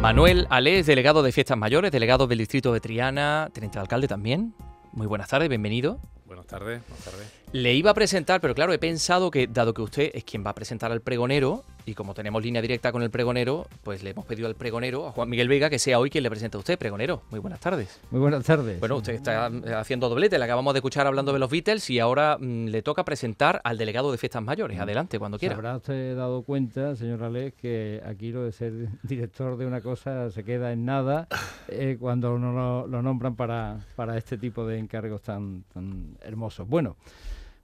Manuel 0.00 0.46
Alés, 0.48 0.86
delegado 0.86 1.24
de 1.24 1.32
Fiestas 1.32 1.58
Mayores, 1.58 1.90
delegado 1.90 2.28
del 2.28 2.38
Distrito 2.38 2.72
de 2.72 2.80
Triana, 2.80 3.50
teniente 3.52 3.80
alcalde 3.80 4.06
también. 4.06 4.54
Muy 4.92 5.08
buenas 5.08 5.28
tardes, 5.28 5.48
bienvenido. 5.48 5.98
Buenas 6.24 6.46
tardes, 6.46 6.82
buenas 6.88 7.04
tardes. 7.04 7.32
Le 7.50 7.74
iba 7.74 7.90
a 7.90 7.94
presentar, 7.94 8.40
pero 8.40 8.54
claro, 8.54 8.72
he 8.72 8.78
pensado 8.78 9.32
que 9.32 9.48
dado 9.48 9.74
que 9.74 9.82
usted 9.82 10.10
es 10.14 10.22
quien 10.22 10.46
va 10.46 10.50
a 10.50 10.54
presentar 10.54 10.92
al 10.92 11.00
pregonero, 11.00 11.64
y 11.88 11.94
como 11.94 12.12
tenemos 12.12 12.42
línea 12.42 12.60
directa 12.60 12.92
con 12.92 13.02
el 13.02 13.08
pregonero, 13.08 13.66
pues 13.82 14.02
le 14.02 14.10
hemos 14.10 14.26
pedido 14.26 14.46
al 14.46 14.54
pregonero, 14.54 15.08
a 15.08 15.12
Juan 15.12 15.30
Miguel 15.30 15.48
Vega, 15.48 15.70
que 15.70 15.78
sea 15.78 15.98
hoy 15.98 16.10
quien 16.10 16.22
le 16.22 16.28
presente 16.28 16.58
a 16.58 16.60
usted, 16.60 16.78
pregonero. 16.78 17.22
Muy 17.30 17.40
buenas 17.40 17.60
tardes. 17.60 17.98
Muy 18.10 18.20
buenas 18.20 18.44
tardes. 18.44 18.78
Bueno, 18.78 18.96
usted 18.96 19.14
está 19.14 19.46
haciendo 19.80 20.10
doblete, 20.10 20.38
le 20.38 20.44
acabamos 20.44 20.74
de 20.74 20.78
escuchar 20.78 21.06
hablando 21.06 21.32
de 21.32 21.38
los 21.38 21.50
Beatles 21.50 21.88
y 21.88 21.98
ahora 21.98 22.36
mm, 22.38 22.66
le 22.66 22.82
toca 22.82 23.06
presentar 23.06 23.62
al 23.64 23.78
delegado 23.78 24.12
de 24.12 24.18
Fiestas 24.18 24.42
Mayores. 24.42 24.78
Adelante, 24.78 25.18
cuando 25.18 25.38
quiera. 25.38 25.54
Habrá 25.54 25.76
usted 25.76 26.14
dado 26.14 26.42
cuenta, 26.42 26.94
señor 26.94 27.22
Alés, 27.22 27.54
que 27.54 28.02
aquí 28.04 28.32
lo 28.32 28.44
de 28.44 28.52
ser 28.52 28.72
director 29.02 29.56
de 29.56 29.64
una 29.64 29.80
cosa 29.80 30.30
se 30.30 30.44
queda 30.44 30.72
en 30.72 30.84
nada 30.84 31.26
eh, 31.68 31.96
cuando 31.98 32.34
uno 32.34 32.52
lo, 32.52 32.86
lo 32.86 33.00
nombran 33.00 33.34
para, 33.34 33.80
para 33.96 34.18
este 34.18 34.36
tipo 34.36 34.66
de 34.66 34.78
encargos 34.78 35.22
tan, 35.22 35.64
tan 35.72 36.18
hermosos. 36.20 36.68
Bueno, 36.68 36.96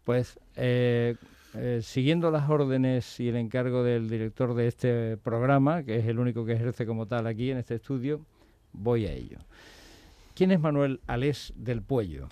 pues 0.05 0.39
eh, 0.57 1.17
eh, 1.57 1.81
siguiendo 1.83 2.33
las 2.33 2.51
órdenes 2.51 3.21
y 3.21 3.29
el 3.29 3.37
encargo 3.37 3.85
del 3.85 4.09
director 4.09 4.55
de 4.55 4.67
este 4.67 5.17
programa, 5.17 5.85
que 5.85 5.97
es 5.97 6.07
el 6.07 6.19
único 6.19 6.45
que 6.45 6.55
ejerce 6.55 6.85
como 6.85 7.07
tal 7.07 7.29
aquí 7.29 7.51
en 7.51 7.59
este 7.59 7.77
estudio, 7.77 8.27
voy 8.73 9.07
a 9.07 9.13
ello. 9.13 9.39
¿Quién 10.35 10.51
es 10.51 10.59
Manuel 10.59 11.01
Alés 11.07 11.53
del 11.55 11.81
Puello? 11.81 12.29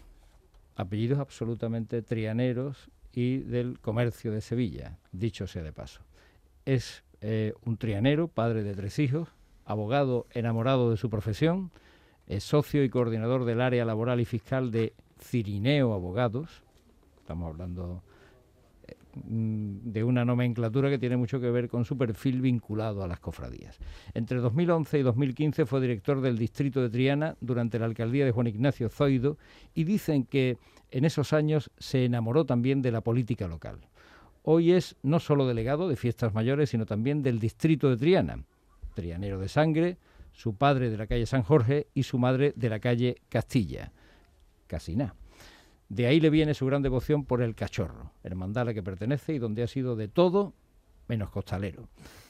Apellidos 0.75 1.21
absolutamente 1.21 2.03
trianeros 2.03 2.91
y 3.13 3.39
del 3.39 3.79
comercio 3.79 4.33
de 4.33 4.41
Sevilla, 4.41 4.99
dicho 5.13 5.47
sea 5.47 5.63
de 5.63 5.73
paso. 5.73 6.01
Es 6.65 7.05
eh, 7.21 7.55
un 7.65 7.77
trianero, 7.77 8.27
padre 8.27 8.65
de 8.65 8.75
tres 8.75 8.99
hijos, 8.99 9.29
abogado 9.65 10.27
enamorado 10.33 10.91
de 10.91 10.97
su 10.97 11.11
profesión, 11.11 11.71
es 12.27 12.43
socio 12.43 12.83
y 12.83 12.89
coordinador 12.89 13.45
del 13.45 13.61
área 13.61 13.85
laboral 13.85 14.21
y 14.21 14.25
fiscal 14.25 14.73
de 14.73 14.95
Cirineo 15.21 15.93
Abogados, 15.93 16.65
estamos 17.21 17.49
hablando 17.49 18.03
de 19.15 20.05
una 20.05 20.25
nomenclatura 20.25 20.91
que 20.91 20.99
tiene 20.99 21.17
mucho 21.17 21.41
que 21.41 21.51
ver 21.51 21.69
con 21.69 21.85
su 21.85 21.97
perfil 21.97 22.41
vinculado 22.41 23.03
a 23.03 23.09
las 23.09 23.21
cofradías. 23.21 23.79
Entre 24.15 24.39
2011 24.39 24.99
y 24.99 25.03
2015 25.03 25.67
fue 25.67 25.81
director 25.81 26.21
del 26.21 26.39
distrito 26.39 26.81
de 26.81 26.91
Triana 26.91 27.37
durante 27.41 27.79
la 27.79 27.87
alcaldía 27.87 28.25
de 28.25 28.33
Juan 28.33 28.47
Ignacio 28.47 28.89
Zoido 28.89 29.39
y 29.75 29.85
dicen 29.85 30.25
que 30.25 30.59
en 30.91 31.05
esos 31.05 31.33
años 31.33 31.71
se 31.79 32.05
enamoró 32.05 32.45
también 32.45 32.83
de 32.83 32.93
la 32.93 33.01
política 33.01 33.49
local. 33.49 33.81
Hoy 34.43 34.73
es 34.73 34.97
no 35.03 35.21
solo 35.21 35.47
delegado 35.47 35.89
de 35.89 35.97
fiestas 35.97 36.35
mayores, 36.35 36.71
sino 36.71 36.87
también 36.87 37.23
del 37.23 37.39
distrito 37.39 37.89
de 37.89 37.97
Triana, 37.97 38.45
trianero 38.95 39.39
de 39.39 39.49
sangre, 39.49 39.99
su 40.33 40.57
padre 40.57 40.91
de 40.91 40.97
la 40.97 41.07
calle 41.07 41.27
San 41.27 41.43
Jorge 41.43 41.87
y 41.95 42.03
su 42.03 42.19
madre 42.19 42.53
de 42.57 42.69
la 42.69 42.81
calle 42.81 43.17
Castilla. 43.29 43.93
Casi 44.67 44.97
nada. 44.97 45.15
De 45.93 46.07
ahí 46.07 46.21
le 46.21 46.31
viene 46.31 46.55
su 46.55 46.65
gran 46.65 46.81
devoción 46.81 47.27
por 47.27 47.43
el 47.43 47.55
cachorro, 47.55 48.13
hermandad 48.25 48.63
a 48.63 48.65
la 48.65 48.73
que 48.73 48.83
pertenece 48.83 49.35
y 49.35 49.39
donde 49.39 49.63
ha 49.63 49.67
sido 49.67 49.95
de 49.95 50.09
todo 50.09 50.55
menos 51.07 51.29
costalero. 51.29 51.87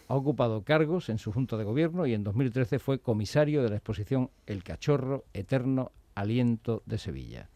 Ha 0.08 0.16
ocupado 0.16 0.64
cargos 0.64 1.08
en 1.08 1.18
su 1.18 1.30
Junta 1.30 1.56
de 1.56 1.62
Gobierno 1.62 2.04
y 2.04 2.12
en 2.12 2.24
2013 2.24 2.80
fue 2.80 2.98
comisario 2.98 3.62
de 3.62 3.68
la 3.68 3.76
exposición 3.76 4.30
El 4.46 4.64
Cachorro 4.64 5.26
Eterno 5.32 5.92
Aliento 6.16 6.82
de 6.86 6.98
Sevilla. 6.98 7.50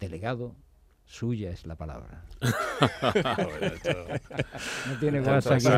Delegado, 0.00 0.56
suya 1.06 1.50
es 1.50 1.66
la 1.66 1.76
palabra. 1.76 2.24
no 4.88 4.98
tiene 4.98 5.20
guasa 5.20 5.54
aquí. 5.54 5.68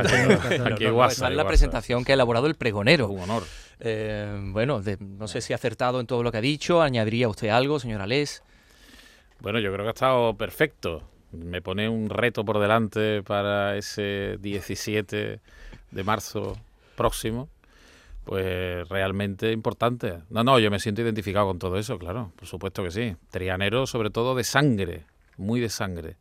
es 0.88 1.20
la 1.20 1.46
presentación 1.46 2.02
que 2.02 2.12
ha 2.12 2.14
elaborado 2.14 2.46
el 2.46 2.54
pregonero. 2.54 3.10
Un 3.10 3.20
honor. 3.20 3.42
Eh, 3.80 4.40
bueno, 4.52 4.80
de, 4.80 4.96
no 4.98 5.28
sé 5.28 5.42
si 5.42 5.52
ha 5.52 5.56
acertado 5.56 6.00
en 6.00 6.06
todo 6.06 6.22
lo 6.22 6.32
que 6.32 6.38
ha 6.38 6.40
dicho. 6.40 6.80
¿Añadiría 6.80 7.28
usted 7.28 7.50
algo, 7.50 7.78
señor 7.78 8.00
Alés? 8.00 8.42
Bueno, 9.40 9.58
yo 9.58 9.72
creo 9.72 9.84
que 9.84 9.88
ha 9.88 9.92
estado 9.92 10.34
perfecto. 10.34 11.02
Me 11.32 11.60
pone 11.60 11.88
un 11.88 12.08
reto 12.08 12.44
por 12.44 12.58
delante 12.58 13.22
para 13.22 13.76
ese 13.76 14.38
17 14.40 15.40
de 15.90 16.04
marzo 16.04 16.56
próximo. 16.96 17.48
Pues 18.24 18.88
realmente 18.88 19.52
importante. 19.52 20.18
No, 20.30 20.42
no, 20.42 20.58
yo 20.58 20.70
me 20.70 20.80
siento 20.80 21.02
identificado 21.02 21.46
con 21.46 21.60
todo 21.60 21.78
eso, 21.78 21.96
claro, 21.96 22.32
por 22.34 22.48
supuesto 22.48 22.82
que 22.82 22.90
sí. 22.90 23.16
Trianero, 23.30 23.86
sobre 23.86 24.10
todo 24.10 24.34
de 24.34 24.42
sangre, 24.42 25.04
muy 25.36 25.60
de 25.60 25.68
sangre. 25.68 26.16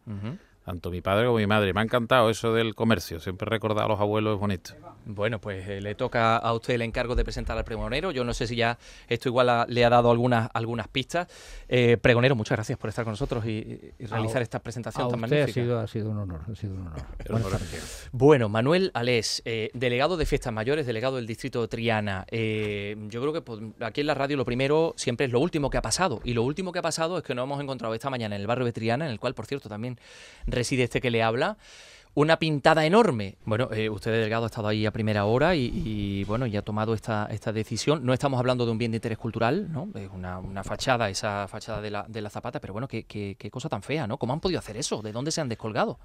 Tanto 0.66 0.90
mi 0.90 1.00
padre 1.00 1.28
como 1.28 1.38
mi 1.38 1.46
madre. 1.46 1.74
Me 1.74 1.82
ha 1.82 1.84
encantado 1.84 2.28
eso 2.32 2.52
del 2.52 2.74
comercio. 2.74 3.20
Siempre 3.20 3.46
he 3.48 3.52
recordado 3.52 3.86
a 3.86 3.90
los 3.90 4.00
abuelos 4.00 4.34
es 4.34 4.40
bonito. 4.40 4.74
Bueno, 5.06 5.40
pues 5.40 5.68
eh, 5.70 5.80
le 5.80 5.94
toca 5.94 6.38
a 6.38 6.54
usted 6.54 6.74
el 6.74 6.82
encargo 6.82 7.14
de 7.14 7.24
presentar 7.24 7.56
al 7.56 7.64
pregonero. 7.64 8.10
Yo 8.10 8.24
no 8.24 8.34
sé 8.34 8.48
si 8.48 8.56
ya 8.56 8.80
esto 9.08 9.30
igual 9.30 9.50
a, 9.50 9.68
le 9.70 9.86
ha 9.86 9.92
dado 9.92 10.10
algunas 10.10 10.50
algunas 10.54 10.88
pistas. 10.88 11.28
Eh, 11.70 11.98
pregonero, 11.98 12.36
muchas 12.36 12.58
gracias 12.58 12.80
por 12.80 12.90
estar 12.90 13.06
con 13.06 13.12
nosotros 13.12 13.46
y, 13.46 13.94
y 14.00 14.06
realizar 14.08 14.40
a, 14.40 14.42
esta 14.42 14.58
presentación 14.58 15.06
a 15.06 15.10
tan 15.10 15.24
usted 15.24 15.38
magnífica. 15.38 15.62
Ha 15.62 15.64
sido, 15.64 15.80
ha 15.80 15.88
sido 15.88 16.10
un 16.10 16.18
honor, 16.18 16.42
ha 16.52 16.56
sido 16.56 16.74
un 16.74 16.88
honor. 16.88 17.02
bueno, 18.12 18.50
Manuel 18.50 18.90
Alés, 18.96 19.44
eh, 19.46 19.70
delegado 19.76 20.18
de 20.18 20.26
Fiestas 20.26 20.52
Mayores, 20.52 20.88
delegado 20.88 21.18
del 21.18 21.28
distrito 21.28 21.62
de 21.62 21.68
Triana. 21.68 22.26
Eh, 22.32 22.96
yo 23.10 23.22
creo 23.22 23.34
que 23.34 23.42
pues, 23.42 23.62
aquí 23.82 24.02
en 24.02 24.08
la 24.08 24.16
radio 24.16 24.36
lo 24.36 24.46
primero 24.46 24.96
siempre 24.98 25.28
es 25.28 25.32
lo 25.32 25.40
último 25.40 25.70
que 25.70 25.78
ha 25.78 25.84
pasado. 25.84 26.22
Y 26.24 26.34
lo 26.34 26.42
último 26.42 26.72
que 26.72 26.80
ha 26.80 26.82
pasado 26.82 27.20
es 27.20 27.24
que 27.24 27.36
nos 27.36 27.44
hemos 27.44 27.62
encontrado 27.62 27.94
esta 27.94 28.10
mañana 28.10 28.36
en 28.36 28.42
el 28.42 28.48
barrio 28.48 28.66
de 28.66 28.74
Triana, 28.74 29.06
en 29.06 29.12
el 29.12 29.20
cual, 29.20 29.36
por 29.36 29.46
cierto, 29.46 29.70
también 29.70 30.00
reside 30.56 30.84
este 30.84 31.02
que 31.02 31.12
le 31.12 31.22
habla 31.22 31.58
una 32.16 32.40
pintada 32.40 32.86
enorme. 32.86 33.38
Bueno, 33.46 33.70
eh, 33.72 33.90
usted, 33.90 34.12
delegado, 34.12 34.46
ha 34.46 34.48
estado 34.48 34.70
ahí 34.70 34.86
a 34.86 34.92
primera 34.92 35.26
hora 35.26 35.54
y, 35.56 36.24
bueno, 36.24 36.48
ya 36.48 36.60
ha 36.60 36.64
tomado 36.64 36.94
esta, 36.94 37.28
esta 37.30 37.52
decisión. 37.52 38.06
No 38.06 38.14
estamos 38.14 38.40
hablando 38.40 38.66
de 38.66 38.72
un 38.72 38.78
bien 38.78 38.92
de 38.92 38.98
interés 38.98 39.18
cultural, 39.18 39.72
¿no? 39.72 39.90
Es 39.96 40.10
una, 40.12 40.40
una 40.40 40.64
fachada, 40.64 41.10
esa 41.10 41.48
fachada 41.50 41.82
de 41.82 41.92
la, 41.92 42.06
de 42.08 42.22
la 42.22 42.30
zapata, 42.30 42.62
pero 42.62 42.72
bueno, 42.72 42.88
qué, 42.88 43.04
qué, 43.04 43.36
qué 43.38 43.52
cosa 43.52 43.68
tan 43.68 43.84
fea, 43.84 44.08
¿no? 44.08 44.18
¿Cómo 44.18 44.32
han 44.32 44.40
podido 44.40 44.60
hacer 44.60 44.78
eso? 44.78 45.02
¿De 45.02 45.12
dónde 45.12 45.32
se 45.32 45.42
han 45.42 45.50
descolgado? 45.50 46.00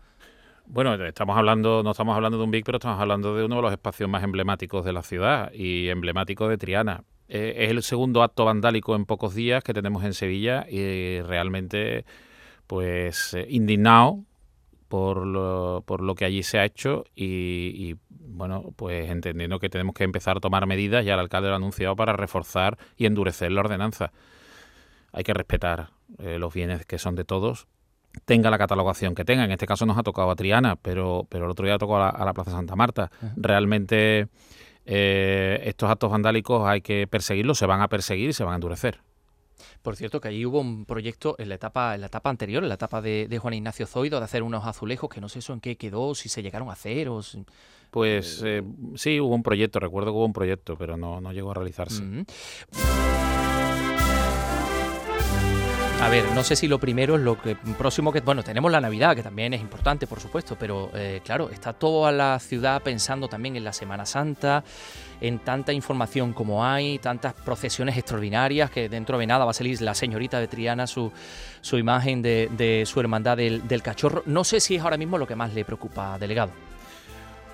Bueno, 0.67 0.95
estamos 1.05 1.37
hablando, 1.37 1.83
no 1.85 1.93
estamos 1.93 2.17
hablando 2.17 2.39
de 2.39 2.45
un 2.45 2.51
BIC, 2.51 2.67
pero 2.67 2.79
estamos 2.79 3.01
hablando 3.01 3.37
de 3.37 3.45
uno 3.45 3.57
de 3.57 3.63
los 3.63 3.73
espacios 3.73 4.09
más 4.11 4.25
emblemáticos 4.25 4.85
de 4.85 4.93
la 4.93 5.03
ciudad 5.03 5.53
y 5.53 5.89
emblemático 5.89 6.49
de 6.49 6.59
Triana. 6.59 7.05
Eh, 7.29 7.55
es 7.59 7.71
el 7.71 7.83
segundo 7.85 8.25
acto 8.25 8.45
vandálico 8.45 8.97
en 8.97 9.05
pocos 9.05 9.35
días 9.35 9.63
que 9.63 9.73
tenemos 9.73 10.03
en 10.03 10.15
Sevilla 10.15 10.67
y 10.69 11.21
realmente, 11.23 12.05
pues, 12.67 13.35
eh, 13.35 13.47
indignado 13.49 14.25
por 14.91 15.25
lo, 15.25 15.85
por 15.87 16.03
lo 16.03 16.17
que 16.17 16.25
allí 16.25 16.43
se 16.43 16.59
ha 16.59 16.65
hecho 16.65 17.05
y, 17.15 17.73
y, 17.77 17.97
bueno, 18.09 18.75
pues 18.75 19.09
entendiendo 19.09 19.61
que 19.61 19.71
tenemos 19.71 19.95
que 19.95 20.03
empezar 20.03 20.39
a 20.39 20.41
tomar 20.41 20.67
medidas, 20.67 21.05
ya 21.05 21.15
el 21.15 21.21
alcalde 21.21 21.47
lo 21.47 21.55
ha 21.55 21.59
anunciado, 21.59 21.95
para 21.95 22.13
reforzar 22.13 22.77
y 22.97 23.07
endurecer 23.07 23.53
la 23.53 23.61
ordenanza. 23.61 24.11
Hay 25.13 25.23
que 25.23 25.33
respetar 25.33 25.91
eh, 26.19 26.41
los 26.41 26.53
bienes 26.53 26.87
que 26.87 26.99
son 26.99 27.15
de 27.15 27.25
todos, 27.25 27.69
tenga 28.25 28.51
la 28.51 28.59
catalogación 28.59 29.15
que 29.15 29.25
tenga. 29.25 29.45
En 29.45 29.53
este 29.53 29.65
caso 29.65 29.87
nos 29.87 29.97
ha 29.97 30.03
tocado 30.03 30.29
a 30.33 30.35
Triana, 30.35 30.75
pero, 30.75 31.25
pero 31.29 31.45
el 31.45 31.53
otro 31.53 31.67
día 31.67 31.79
tocó 31.79 31.97
a 31.97 32.01
la, 32.01 32.09
a 32.09 32.25
la 32.25 32.35
Plaza 32.35 32.51
Santa 32.51 32.75
Marta. 32.75 33.13
Realmente 33.37 34.27
eh, 34.87 35.63
estos 35.67 35.89
actos 35.89 36.11
vandálicos 36.11 36.69
hay 36.69 36.81
que 36.81 37.07
perseguirlos, 37.07 37.59
se 37.59 37.67
van 37.67 37.81
a 37.81 37.87
perseguir 37.87 38.31
y 38.31 38.33
se 38.33 38.43
van 38.43 38.55
a 38.55 38.57
endurecer. 38.57 39.03
Por 39.83 39.97
cierto, 39.97 40.21
que 40.21 40.29
allí 40.29 40.45
hubo 40.45 40.61
un 40.61 40.85
proyecto 40.85 41.37
en 41.39 41.49
la 41.49 41.55
etapa, 41.57 41.95
en 41.95 42.01
la 42.01 42.07
etapa 42.09 42.31
anterior, 42.31 42.63
en 42.63 42.69
la 42.69 42.77
etapa 42.77 43.01
de, 43.01 43.27
de, 43.29 43.39
Juan 43.39 43.55
Ignacio 43.55 43.87
Zoido, 43.87 44.19
de 44.19 44.25
hacer 44.25 44.43
unos 44.43 44.67
azulejos 44.67 45.11
que 45.11 45.21
no 45.21 45.29
sé 45.29 45.41
eso 45.41 45.53
en 45.53 45.61
qué 45.61 45.77
quedó, 45.77 46.15
si 46.15 46.29
se 46.29 46.43
llegaron 46.43 46.69
a 46.69 46.73
hacer 46.73 47.09
o 47.09 47.23
si... 47.23 47.45
Pues 47.91 48.43
eh, 48.45 48.63
sí, 48.95 49.19
hubo 49.19 49.35
un 49.35 49.43
proyecto, 49.43 49.81
recuerdo 49.81 50.13
que 50.13 50.17
hubo 50.17 50.25
un 50.25 50.33
proyecto, 50.33 50.77
pero 50.77 50.97
no, 50.97 51.21
no 51.21 51.33
llegó 51.33 51.51
a 51.51 51.55
realizarse. 51.55 52.05
A 56.03 56.09
ver, 56.09 56.25
no 56.35 56.43
sé 56.43 56.57
si 56.57 56.67
lo 56.67 56.81
primero 56.81 57.17
es 57.17 57.21
lo 57.21 57.41
que 57.41 57.55
próximo 57.55 58.11
que 58.11 58.21
bueno 58.21 58.43
tenemos 58.43 58.73
la 58.73 58.81
Navidad 58.81 59.15
que 59.15 59.23
también 59.23 59.53
es 59.53 59.61
importante 59.61 60.07
por 60.07 60.19
supuesto, 60.19 60.57
pero 60.59 60.91
eh, 60.95 61.21
claro 61.23 61.51
está 61.51 61.75
toda 61.75 62.11
la 62.11 62.39
ciudad 62.39 62.83
pensando 62.83 63.29
también 63.29 63.55
en 63.55 63.65
la 63.65 63.73
Semana 63.75 64.07
Santa, 64.07 64.65
en 65.21 65.41
tanta 65.41 65.75
información 65.75 66.33
como 66.33 66.65
hay, 66.65 66.99
tantas 66.99 67.35
procesiones 67.35 67.99
extraordinarias 67.99 68.71
que 68.71 68.89
dentro 68.89 69.19
de 69.19 69.27
nada 69.27 69.45
va 69.45 69.51
a 69.51 69.55
salir 69.55 69.81
la 69.83 69.95
señorita 69.95 70.41
de 70.41 70.49
Triana 70.49 70.87
su, 70.87 71.13
su 71.61 71.77
imagen 71.77 72.23
de, 72.23 72.83
su 72.87 72.99
hermandad 72.99 73.37
del, 73.37 73.69
del 73.69 73.83
cachorro. 73.83 74.23
No 74.25 74.43
sé 74.43 74.61
si 74.61 74.77
es 74.77 74.83
ahora 74.83 74.97
mismo 74.97 75.19
lo 75.19 75.27
que 75.27 75.37
más 75.37 75.53
le 75.53 75.67
preocupa, 75.67 76.19
delegado. 76.19 76.70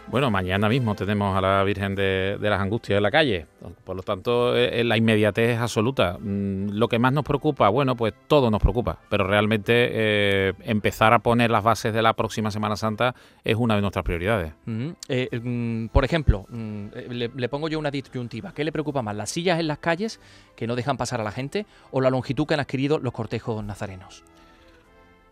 Bueno, 0.08 0.30
mañana 0.30 0.68
mismo 0.68 0.94
tenemos 0.94 1.36
a 1.36 1.40
la 1.40 1.64
Virgen 1.64 1.96
de, 1.96 2.38
de, 2.40 2.50
las 2.50 2.60
Angustias 2.60 2.96
en 2.96 3.02
la 3.02 3.10
calle. 3.10 3.46
Por 3.84 3.96
lo 3.96 4.02
tanto, 4.02 4.56
eh, 4.56 4.84
la 4.84 4.96
inmediatez 4.96 5.56
es 5.56 5.58
absoluta. 5.58 6.16
Mm, 6.20 6.70
lo 6.70 6.86
que 6.86 7.00
más 7.00 7.12
nos 7.12 7.24
preocupa, 7.24 7.68
bueno, 7.70 7.96
pues 7.96 8.14
todo 8.28 8.48
nos 8.48 8.60
preocupa. 8.60 8.98
Pero 9.10 9.26
realmente 9.26 9.72
eh, 9.74 10.52
empezar 10.60 11.12
a 11.12 11.18
poner 11.18 11.50
las 11.50 11.64
bases 11.64 11.92
de 11.92 12.02
la 12.02 12.12
próxima 12.12 12.52
Semana 12.52 12.76
Santa 12.76 13.16
es 13.42 13.56
una 13.56 13.74
de 13.74 13.80
nuestras 13.80 14.04
prioridades. 14.04 14.52
Uh 14.66 14.70
-huh. 14.70 14.96
eh, 15.08 15.40
mm, 15.40 15.88
por 15.88 16.04
ejemplo, 16.04 16.46
mm, 16.50 16.86
le, 17.10 17.30
le, 17.34 17.48
pongo 17.48 17.68
yo 17.68 17.78
una 17.78 17.90
disyuntiva. 17.90 18.52
¿Qué 18.54 18.62
le 18.62 18.70
preocupa 18.70 19.02
más? 19.02 19.16
¿Las 19.16 19.30
sillas 19.30 19.58
en 19.58 19.66
las 19.66 19.78
calles 19.78 20.20
que 20.54 20.68
no 20.68 20.76
dejan 20.76 20.96
pasar 20.96 21.20
a 21.20 21.24
la 21.24 21.32
gente 21.32 21.66
o 21.90 22.00
la 22.00 22.10
longitud 22.10 22.46
que 22.46 22.54
han 22.54 22.60
adquirido 22.60 22.98
los 23.00 23.12
cortejos 23.12 23.62
nazarenos? 23.64 24.22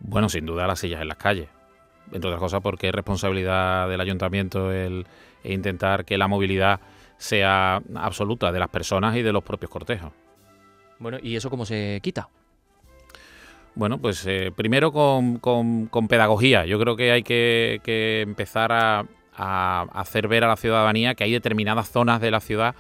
Bueno, 0.00 0.28
sin 0.28 0.44
duda 0.46 0.66
las 0.66 0.80
sillas 0.80 1.00
en 1.00 1.08
las 1.08 1.16
calles 1.16 1.48
entre 2.12 2.28
otras 2.28 2.40
cosas 2.40 2.60
porque 2.60 2.88
es 2.88 2.94
responsabilidad 2.94 3.88
del 3.88 4.00
ayuntamiento 4.00 4.72
el, 4.72 5.06
intentar 5.44 6.04
que 6.04 6.18
la 6.18 6.28
movilidad 6.28 6.80
sea 7.16 7.82
absoluta 7.94 8.50
de 8.52 8.58
las 8.58 8.68
personas 8.68 9.16
y 9.16 9.22
de 9.22 9.32
los 9.32 9.44
propios 9.44 9.70
cortejos. 9.70 10.12
Bueno, 10.98 11.18
¿y 11.22 11.36
eso 11.36 11.50
cómo 11.50 11.64
se 11.64 12.00
quita? 12.02 12.28
Bueno, 13.74 13.98
pues 13.98 14.24
eh, 14.26 14.52
primero 14.54 14.92
con, 14.92 16.08
pedagogía. 16.08 16.64
Yo 16.64 16.78
creo 16.78 16.96
que 16.96 17.10
hay 17.10 17.22
que, 17.22 18.22
empezar 18.22 18.72
a, 18.72 19.04
hacer 19.36 20.28
ver 20.28 20.44
a 20.44 20.48
la 20.48 20.56
ciudadanía 20.56 21.14
que 21.14 21.24
hay 21.24 21.32
determinadas 21.32 21.90
zonas 21.90 22.20
de 22.20 22.30
la 22.30 22.40
ciudad 22.40 22.76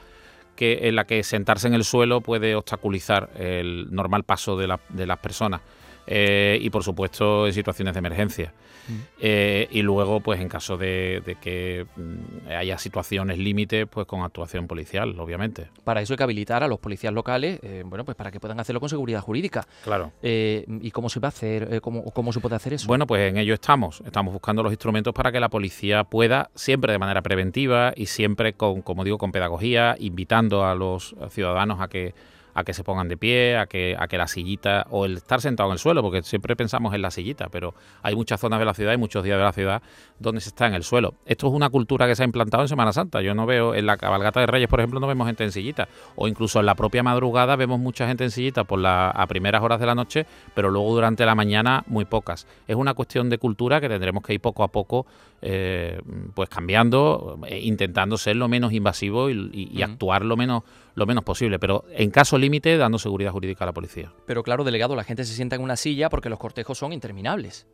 que, 0.54 0.86
en 0.88 0.94
la 0.94 1.04
que 1.04 1.24
sentarse 1.24 1.66
en 1.66 1.74
el 1.74 1.82
suelo 1.82 2.20
puede 2.20 2.54
obstaculizar 2.54 3.30
el 3.36 3.88
normal 3.90 4.22
paso 4.22 4.56
de, 4.56 4.78
de 4.90 5.06
las 5.06 5.18
personas. 5.18 5.62
Eh, 6.06 6.58
y 6.60 6.70
por 6.70 6.82
supuesto 6.82 7.46
en 7.46 7.52
situaciones 7.52 7.94
de 7.94 7.98
emergencia. 7.98 8.52
Mm. 8.88 8.92
Eh, 9.20 9.68
y 9.70 9.82
luego, 9.82 10.20
pues 10.20 10.40
en 10.40 10.48
caso 10.48 10.76
de, 10.76 11.36
que 11.40 11.86
mm, 11.96 12.48
haya 12.50 12.78
situaciones 12.78 13.38
límite, 13.38 13.86
pues 13.86 14.06
con 14.06 14.22
actuación 14.22 14.66
policial, 14.66 15.18
obviamente. 15.18 15.68
Para 15.84 16.02
eso 16.02 16.12
hay 16.12 16.18
que 16.18 16.22
habilitar 16.22 16.62
a 16.62 16.68
los 16.68 16.78
policías 16.78 17.12
locales, 17.12 17.58
eh, 17.62 17.82
bueno, 17.86 18.04
pues 18.04 18.16
para 18.16 18.30
que 18.30 18.40
puedan 18.40 18.60
hacerlo 18.60 18.80
con 18.80 18.88
seguridad 18.88 19.20
jurídica. 19.20 19.66
Claro. 19.82 20.12
¿Y 20.22 20.90
cómo 20.90 21.08
se 21.08 21.20
va 21.20 21.28
a 21.28 21.30
hacer? 21.30 21.80
Cómo, 21.80 22.04
¿Cómo 22.12 22.32
se 22.32 22.40
puede 22.40 22.56
hacer 22.56 22.74
eso? 22.74 22.86
Bueno, 22.86 23.06
pues 23.06 23.30
en 23.30 23.38
ello 23.38 23.54
estamos. 23.54 24.02
Estamos 24.04 24.32
buscando 24.32 24.62
los 24.62 24.72
instrumentos 24.72 25.14
para 25.14 25.32
que 25.32 25.40
la 25.40 25.48
policía 25.48 26.04
pueda, 26.04 26.50
siempre 26.54 26.92
de 26.92 26.98
manera 26.98 27.22
preventiva 27.22 27.92
y 27.96 28.06
siempre 28.06 28.52
con, 28.52 28.82
como 28.82 29.04
digo, 29.04 29.18
con 29.18 29.32
pedagogía, 29.32 29.96
invitando 29.98 30.64
a 30.66 30.74
los 30.74 31.14
ciudadanos 31.30 31.80
a 31.80 31.88
que 31.88 32.14
a 32.54 32.64
que 32.64 32.72
se 32.72 32.84
pongan 32.84 33.08
de 33.08 33.16
pie, 33.16 33.56
a 33.56 33.66
que, 33.66 33.96
a 33.98 34.08
que 34.08 34.16
la 34.16 34.26
sillita 34.26 34.86
o 34.90 35.04
el 35.04 35.18
estar 35.18 35.40
sentado 35.40 35.68
en 35.68 35.74
el 35.74 35.78
suelo, 35.78 36.02
porque 36.02 36.22
siempre 36.22 36.56
pensamos 36.56 36.94
en 36.94 37.02
la 37.02 37.10
sillita, 37.10 37.48
pero 37.50 37.74
hay 38.02 38.14
muchas 38.14 38.40
zonas 38.40 38.58
de 38.58 38.64
la 38.64 38.74
ciudad 38.74 38.92
y 38.92 38.96
muchos 38.96 39.24
días 39.24 39.38
de 39.38 39.44
la 39.44 39.52
ciudad 39.52 39.82
donde 40.18 40.40
se 40.40 40.48
está 40.48 40.66
en 40.66 40.74
el 40.74 40.84
suelo. 40.84 41.14
Esto 41.26 41.48
es 41.48 41.52
una 41.52 41.68
cultura 41.70 42.06
que 42.06 42.14
se 42.14 42.22
ha 42.22 42.26
implantado 42.26 42.62
en 42.62 42.68
Semana 42.68 42.92
Santa. 42.92 43.20
Yo 43.20 43.34
no 43.34 43.46
veo 43.46 43.74
en 43.74 43.86
la 43.86 43.96
cabalgata 43.96 44.40
de 44.40 44.46
Reyes, 44.46 44.68
por 44.68 44.80
ejemplo, 44.80 45.00
no 45.00 45.06
vemos 45.06 45.26
gente 45.26 45.44
en 45.44 45.52
sillita, 45.52 45.88
o 46.16 46.28
incluso 46.28 46.60
en 46.60 46.66
la 46.66 46.74
propia 46.74 47.02
madrugada 47.02 47.56
vemos 47.56 47.78
mucha 47.78 48.06
gente 48.06 48.24
en 48.24 48.30
sillita 48.30 48.64
por 48.64 48.78
la, 48.78 49.10
a 49.10 49.26
primeras 49.26 49.62
horas 49.62 49.80
de 49.80 49.86
la 49.86 49.94
noche, 49.94 50.26
pero 50.54 50.70
luego 50.70 50.94
durante 50.94 51.26
la 51.26 51.34
mañana 51.34 51.84
muy 51.86 52.04
pocas. 52.04 52.46
Es 52.66 52.76
una 52.76 52.94
cuestión 52.94 53.30
de 53.30 53.38
cultura 53.38 53.80
que 53.80 53.88
tendremos 53.88 54.22
que 54.22 54.34
ir 54.34 54.40
poco 54.40 54.62
a 54.62 54.68
poco 54.68 55.06
eh, 55.46 56.00
pues 56.32 56.48
cambiando, 56.48 57.38
eh, 57.46 57.60
intentando 57.60 58.16
ser 58.16 58.36
lo 58.36 58.48
menos 58.48 58.72
invasivo 58.72 59.28
y, 59.28 59.82
actuar 59.82 60.24
lo 60.24 60.38
menos 60.38 60.62
lo 60.94 61.06
menos 61.06 61.24
posible, 61.24 61.58
pero 61.58 61.84
en 61.90 62.10
caso 62.10 62.38
límite 62.38 62.76
dando 62.76 62.98
seguridad 62.98 63.32
jurídica 63.32 63.64
a 63.64 63.66
la 63.66 63.72
policía. 63.72 64.12
Pero 64.26 64.42
claro, 64.42 64.64
delegado, 64.64 64.94
la 64.94 65.04
gente 65.04 65.24
se 65.24 65.34
sienta 65.34 65.56
en 65.56 65.62
una 65.62 65.76
silla 65.76 66.08
porque 66.08 66.28
los 66.28 66.38
cortejos 66.38 66.78
son 66.78 66.92
interminables. 66.92 67.66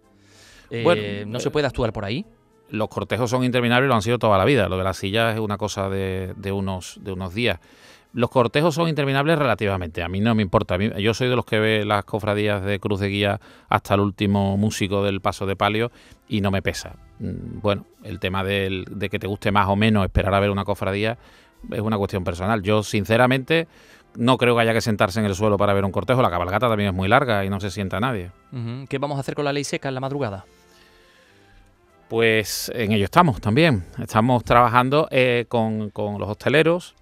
Eh, 0.71 1.25
¿No 1.27 1.41
se 1.41 1.51
puede 1.51 1.67
actuar 1.67 1.93
por 1.93 2.05
ahí? 2.05 2.25
Los 2.71 2.89
cortejos 2.89 3.29
son 3.29 3.45
interminables 3.45 3.87
y 3.87 3.89
lo 3.89 3.95
han 3.95 4.03
sido 4.03 4.19
toda 4.19 4.39
la 4.39 4.45
vida. 4.45 4.69
Lo 4.69 4.79
de 4.79 4.85
la 4.85 4.95
silla 4.95 5.33
es 5.33 5.41
una 5.41 5.59
cosa 5.59 5.91
de, 5.91 6.53
unos, 6.53 6.99
de 7.03 7.13
unos 7.13 7.35
días. 7.35 7.59
Los 8.13 8.31
cortejos 8.31 8.75
son 8.75 8.89
interminables 8.89 9.39
relativamente. 9.39 10.03
A 10.03 10.09
mí 10.09 10.21
no 10.21 10.35
me 10.35 10.43
importa. 10.43 10.77
yo 10.77 11.15
soy 11.15 11.29
de 11.29 11.37
los 11.37 11.45
que 11.45 11.59
ve 11.59 11.85
las 11.85 12.05
cofradías 12.05 12.65
de 12.65 12.81
Cruz 12.81 13.01
de 13.01 13.09
Guía 13.09 13.41
hasta 13.69 13.95
el 13.95 14.01
último 14.01 14.57
músico 14.57 15.05
del 15.05 15.21
Paso 15.21 15.47
de 15.47 15.57
Palio 15.57 15.93
y 16.29 16.41
no 16.41 16.51
me 16.51 16.63
pesa. 16.63 16.97
Mm, 17.19 17.61
bueno, 17.61 17.87
el 18.03 18.19
tema 18.19 18.43
de 18.45 19.09
que 19.11 19.19
te 19.19 19.27
guste 19.27 19.53
más 19.53 19.69
o 19.69 19.77
menos 19.77 20.05
esperar 20.05 20.35
a 20.35 20.41
ver 20.41 20.51
una 20.51 20.65
cofradía 20.65 21.19
es 21.73 21.81
una 21.81 21.99
cuestión 21.99 22.25
personal. 22.25 22.63
Yo, 22.63 22.83
sinceramente, 22.83 23.69
no 24.17 24.39
creo 24.39 24.57
que 24.57 24.63
haya 24.63 24.73
que 24.73 24.81
sentarse 24.81 25.21
en 25.21 25.27
el 25.27 25.35
suelo 25.35 25.57
para 25.57 25.73
ver 25.73 25.85
un 25.85 25.93
cortejo. 25.93 26.23
La 26.23 26.31
cabalgata 26.31 26.69
también 26.69 26.91
es 26.91 26.95
muy 26.95 27.09
larga 27.09 27.45
y 27.45 27.51
no 27.51 27.61
se 27.61 27.71
sienta 27.71 28.01
nadie. 28.01 28.31
¿Qué 28.89 28.99
vamos 28.99 29.17
a 29.17 29.21
hacer 29.21 29.35
con 29.35 29.45
la 29.45 29.53
ley 29.53 29.65
seca 29.65 29.89
en 29.89 29.95
la 29.95 30.01
madrugada? 30.01 30.45
Pues 32.09 32.73
en 32.75 32.91
ello 32.91 33.05
estamos 33.05 33.41
también. 33.41 33.85
Estamos 34.03 34.43
trabajando 34.43 35.07
eh, 35.13 35.45
con, 35.49 35.93
los 35.95 36.29
hosteleros, 36.29 36.97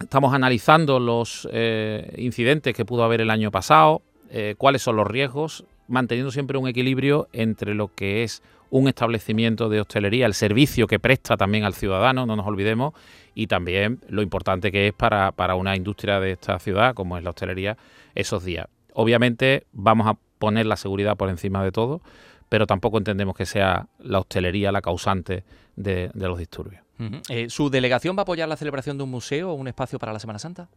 estamos 0.00 0.32
analizando 0.32 0.98
los 0.98 1.46
eh, 1.52 2.14
incidentes 2.16 2.74
que 2.74 2.86
pudo 2.86 3.04
haber 3.04 3.20
el 3.20 3.28
año 3.28 3.50
pasado, 3.50 4.00
eh, 4.30 4.54
cuáles 4.56 4.80
son 4.80 4.96
los 4.96 5.06
riesgos, 5.06 5.66
manteniendo 5.86 6.32
siempre 6.32 6.56
un 6.56 6.66
equilibrio 6.66 7.28
entre 7.34 7.74
lo 7.74 7.94
que 7.94 8.22
es 8.24 8.42
un 8.74 8.88
establecimiento 8.88 9.68
de 9.68 9.80
hostelería, 9.80 10.26
el 10.26 10.34
servicio 10.34 10.88
que 10.88 10.98
presta 10.98 11.36
también 11.36 11.62
al 11.62 11.74
ciudadano, 11.74 12.26
no 12.26 12.34
nos 12.34 12.44
olvidemos, 12.44 12.92
y 13.32 13.46
también 13.46 14.00
lo 14.08 14.20
importante 14.20 14.72
que 14.72 14.88
es 14.88 14.92
para, 14.92 15.30
para 15.30 15.54
una 15.54 15.76
industria 15.76 16.18
de 16.18 16.32
esta 16.32 16.58
ciudad, 16.58 16.92
como 16.92 17.16
es 17.16 17.22
la 17.22 17.30
hostelería, 17.30 17.76
esos 18.16 18.44
días. 18.44 18.66
Obviamente 18.92 19.64
vamos 19.72 20.08
a 20.08 20.16
poner 20.40 20.66
la 20.66 20.74
seguridad 20.74 21.16
por 21.16 21.28
encima 21.28 21.62
de 21.62 21.70
todo, 21.70 22.00
pero 22.48 22.66
tampoco 22.66 22.98
entendemos 22.98 23.36
que 23.36 23.46
sea 23.46 23.86
la 24.00 24.18
hostelería 24.18 24.72
la 24.72 24.82
causante 24.82 25.44
de, 25.76 26.10
los 26.14 26.36
disturbios. 26.36 26.82
Eh, 27.28 27.50
¿Su 27.50 27.70
delegación 27.70 28.16
va 28.16 28.20
a 28.20 28.22
apoyar 28.22 28.48
la 28.48 28.56
celebración 28.56 28.96
de 28.96 29.04
un 29.04 29.10
museo 29.10 29.50
o 29.50 29.54
un 29.54 29.66
espacio 29.66 29.98
para 29.98 30.12
la 30.12 30.20
Semana 30.20 30.38
Santa? 30.38 30.68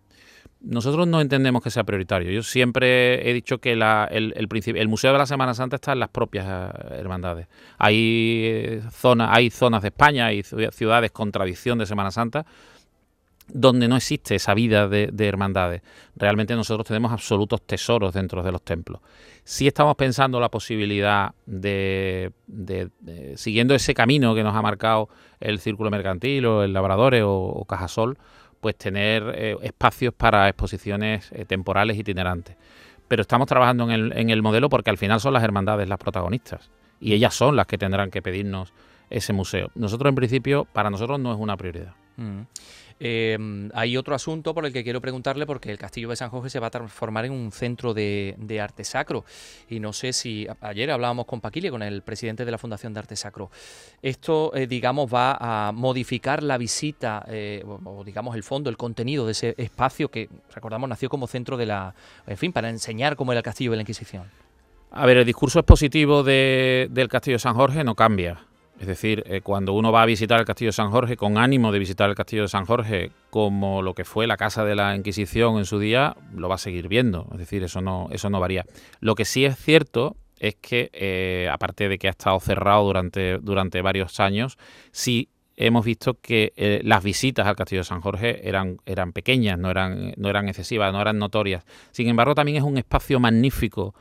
Nosotros 0.62 1.08
no 1.08 1.22
entendemos 1.22 1.62
que 1.62 1.70
sea 1.70 1.84
prioritario. 1.84 2.32
Yo 2.32 2.42
siempre 2.42 3.30
he 3.30 3.34
dicho 3.34 3.60
que 3.60 3.74
el, 3.74 3.84
el, 3.84 4.88
Museo 4.88 5.12
de 5.12 5.18
la 5.20 5.28
Semana 5.28 5.54
Santa 5.54 5.76
está 5.76 5.94
en 5.94 6.00
las 6.00 6.10
propias 6.10 6.48
eh, 6.48 6.96
hermandades. 7.00 7.48
Hay, 7.78 8.42
eh, 8.46 8.82
zonas, 8.92 9.30
hay 9.32 9.52
zonas 9.52 9.84
de 9.84 9.90
España, 9.90 10.34
y 10.34 10.44
ciudades 10.44 11.12
con 11.12 11.32
tradición 11.32 11.78
de 11.78 11.86
Semana 11.86 12.10
Santa, 12.10 12.46
donde 13.48 13.88
no 13.88 13.96
existe 13.96 14.36
esa 14.36 14.54
vida 14.54 14.88
de, 14.88 15.12
hermandades. 15.20 15.82
Realmente 16.16 16.56
nosotros 16.56 16.88
tenemos 16.88 17.12
absolutos 17.12 17.62
tesoros 17.62 18.14
dentro 18.14 18.44
de 18.44 18.52
los 18.52 18.62
templos. 18.62 19.02
Si 19.44 19.68
estamos 19.68 19.96
pensando 19.96 20.40
la 20.40 20.50
posibilidad 20.50 21.34
de, 21.46 22.32
siguiendo 23.36 23.74
ese 23.74 23.94
camino 23.94 24.36
que 24.36 24.44
nos 24.44 24.56
ha 24.56 24.62
marcado 24.62 25.10
el 25.40 25.60
Círculo 25.60 25.90
Mercantil 25.90 26.46
o 26.46 26.64
el 26.64 26.74
Labradores 26.74 27.24
o 27.26 27.64
Cajasol, 27.68 28.18
pues 28.60 28.76
tener 28.76 29.24
eh, 29.36 29.56
espacios 29.62 30.14
para 30.14 30.50
exposiciones 30.50 31.32
eh, 31.32 31.46
temporales 31.46 31.98
itinerantes. 31.98 32.56
Pero 33.08 33.22
estamos 33.22 33.48
trabajando 33.48 33.86
en 33.86 33.92
el, 33.92 34.18
en 34.18 34.30
el 34.30 34.42
modelo 34.42 34.70
porque 34.70 34.90
al 34.90 34.98
final 34.98 35.20
son 35.22 35.34
las 35.34 35.44
hermandades 35.44 35.88
las 35.88 36.00
protagonistas 36.00 36.70
y 37.00 37.14
ellas 37.14 37.34
son 37.34 37.56
las 37.56 37.68
que 37.68 37.78
tendrán 37.78 38.12
que 38.12 38.22
pedirnos 38.22 38.74
ese 39.10 39.34
museo. 39.34 39.72
Nosotros 39.76 40.10
en 40.10 40.16
principio, 40.16 40.66
para 40.66 40.90
nosotros 40.90 41.20
no 41.20 41.32
es 41.32 41.40
una 41.40 41.56
prioridad. 41.56 41.94
Mm. 42.18 42.42
Eh, 43.00 43.70
hay 43.74 43.98
otro 43.98 44.16
asunto 44.16 44.54
por 44.54 44.66
el 44.66 44.74
que 44.74 44.84
quiero 44.84 45.02
preguntarle 45.02 45.46
porque 45.46 45.72
el 45.72 45.78
Castillo 45.78 46.10
de 46.10 46.16
San 46.16 46.30
Jorge 46.30 46.50
se 46.50 46.60
va 46.60 46.68
a 46.68 46.72
transformar 46.72 47.26
en 47.26 47.32
un 47.32 47.52
centro 47.52 47.94
de, 47.94 48.36
arte 48.62 48.84
sacro 48.84 49.24
y 49.70 49.80
no 49.80 49.94
sé 49.94 50.14
si 50.14 50.48
ayer 50.62 50.90
hablábamos 50.90 51.26
con 51.26 51.42
Paquile, 51.42 51.70
con 51.70 51.84
el 51.84 52.02
presidente 52.02 52.44
de 52.44 52.52
la 52.52 52.58
Fundación 52.58 52.94
de 52.94 53.00
Arte 53.00 53.16
Sacro. 53.16 53.52
Esto, 54.02 54.52
eh, 54.56 54.66
digamos, 54.66 55.14
va 55.14 55.38
a 55.40 55.72
modificar 55.72 56.42
la 56.42 56.58
visita 56.58 57.24
eh, 57.28 57.64
o, 57.66 58.04
digamos, 58.04 58.36
el 58.36 58.44
fondo, 58.44 58.70
el 58.70 58.78
contenido 58.78 59.26
de 59.26 59.34
ese 59.34 59.54
espacio 59.58 60.10
que, 60.10 60.30
recordamos, 60.54 60.90
nació 60.90 61.10
como 61.10 61.28
centro 61.28 61.58
de 61.58 61.68
la, 61.68 61.94
en 62.26 62.38
fin, 62.38 62.52
para 62.52 62.70
enseñar 62.70 63.16
cómo 63.16 63.32
era 63.32 63.40
el 63.40 63.44
Castillo 63.44 63.72
de 63.72 63.78
la 63.78 63.82
Inquisición. 63.82 64.24
A 64.92 65.06
ver, 65.06 65.18
el 65.18 65.26
discurso 65.26 65.60
expositivo 65.60 66.24
de, 66.24 66.88
del 66.90 67.10
Castillo 67.10 67.36
de 67.36 67.40
San 67.40 67.54
Jorge 67.54 67.84
no 67.84 67.94
cambia. 67.96 68.40
Es 68.80 68.86
decir, 68.86 69.24
eh, 69.26 69.42
cuando 69.42 69.74
uno 69.74 69.92
va 69.92 70.04
a 70.04 70.06
visitar 70.06 70.40
el 70.40 70.46
Castillo 70.46 70.70
de 70.70 70.74
San 70.74 70.92
Jorge 70.92 71.18
con 71.18 71.38
ánimo 71.38 71.72
de 71.72 71.80
visitar 71.80 72.10
el 72.10 72.16
Castillo 72.16 72.44
de 72.44 72.48
San 72.48 72.66
Jorge 72.66 73.12
como 73.32 73.82
lo 73.82 73.96
que 73.96 74.06
fue 74.06 74.28
la 74.28 74.38
casa 74.38 74.64
de 74.64 74.76
la 74.76 74.96
Inquisición 74.96 75.58
en 75.58 75.66
su 75.66 75.80
día, 75.80 76.16
lo 76.36 76.48
va 76.48 76.56
a 76.56 76.60
seguir 76.60 76.88
viendo. 76.88 77.28
Es 77.32 77.40
decir, 77.40 77.64
eso 77.64 77.82
no, 77.82 78.08
eso 78.12 78.30
no 78.30 78.40
varía. 78.40 78.66
Lo 79.00 79.16
que 79.16 79.26
sí 79.26 79.46
es 79.46 79.58
cierto 79.58 80.16
es 80.40 80.56
que, 80.56 80.92
eh, 80.94 81.50
aparte 81.52 81.90
de 81.90 81.98
que 81.98 82.08
ha 82.08 82.12
estado 82.12 82.40
cerrado 82.40 82.84
durante, 82.84 83.40
durante 83.40 83.82
varios 83.82 84.20
años, 84.20 84.60
sí 84.92 85.30
hemos 85.56 85.84
visto 85.84 86.20
que 86.22 86.54
eh, 86.56 86.82
las 86.84 87.04
visitas 87.04 87.48
al 87.48 87.56
Castillo 87.56 87.82
de 87.82 87.86
San 87.86 88.02
Jorge 88.02 88.48
eran, 88.48 88.78
eran 88.86 89.12
pequeñas, 89.12 89.58
no 89.58 89.72
eran, 89.72 90.14
no 90.18 90.30
eran 90.30 90.48
excesivas, 90.50 90.94
no 90.94 91.02
eran 91.02 91.18
notorias. 91.18 91.66
Sin 91.90 92.08
embargo, 92.10 92.36
también 92.36 92.58
es 92.58 92.64
un 92.64 92.78
espacio 92.78 93.20
magnífico 93.20 93.96